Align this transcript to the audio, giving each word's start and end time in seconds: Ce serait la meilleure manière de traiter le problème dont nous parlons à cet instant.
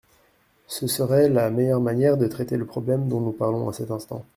Ce 0.65 0.87
serait 0.87 1.29
la 1.29 1.51
meilleure 1.51 1.79
manière 1.79 2.17
de 2.17 2.25
traiter 2.25 2.57
le 2.57 2.65
problème 2.65 3.07
dont 3.07 3.19
nous 3.19 3.33
parlons 3.33 3.69
à 3.69 3.73
cet 3.73 3.91
instant. 3.91 4.25